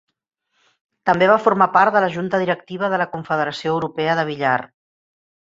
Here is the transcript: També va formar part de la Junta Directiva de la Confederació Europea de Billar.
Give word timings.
També 1.09 1.27
va 1.31 1.35
formar 1.47 1.67
part 1.75 1.97
de 1.97 2.01
la 2.05 2.09
Junta 2.15 2.39
Directiva 2.45 2.91
de 2.95 3.01
la 3.03 3.09
Confederació 3.13 3.75
Europea 3.77 4.19
de 4.23 4.27
Billar. 4.33 4.57